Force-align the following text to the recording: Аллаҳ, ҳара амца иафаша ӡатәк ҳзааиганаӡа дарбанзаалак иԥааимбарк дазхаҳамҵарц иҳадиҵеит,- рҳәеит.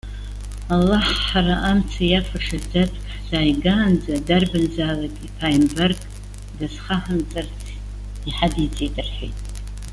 Аллаҳ, 0.73 1.07
ҳара 1.27 1.55
амца 1.69 2.03
иафаша 2.07 2.57
ӡатәк 2.69 3.03
ҳзааиганаӡа 3.15 4.13
дарбанзаалак 4.27 5.15
иԥааимбарк 5.27 6.01
дазхаҳамҵарц 6.57 7.57
иҳадиҵеит,- 8.29 8.95
рҳәеит. 9.05 9.37